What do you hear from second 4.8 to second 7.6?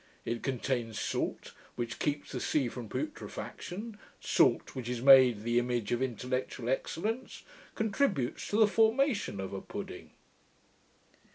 is made the image of intellectual excellence,